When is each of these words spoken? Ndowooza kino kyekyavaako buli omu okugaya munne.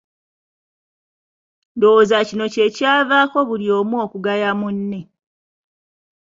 Ndowooza 1.75 2.17
kino 2.27 2.45
kyekyavaako 2.53 3.39
buli 3.47 3.67
omu 3.79 3.95
okugaya 4.05 4.49
munne. 4.59 4.99